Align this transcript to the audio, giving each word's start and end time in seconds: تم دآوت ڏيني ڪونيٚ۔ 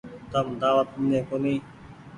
تم 0.31 0.47
دآوت 0.61 0.87
ڏيني 0.95 1.19
ڪونيٚ۔ 1.29 1.63